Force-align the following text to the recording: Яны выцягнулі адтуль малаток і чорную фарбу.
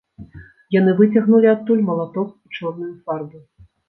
Яны 0.75 0.93
выцягнулі 0.99 1.47
адтуль 1.51 1.83
малаток 1.89 2.31
і 2.47 2.57
чорную 2.57 2.89
фарбу. 3.05 3.37